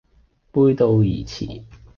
[0.51, 1.63] 背道而馳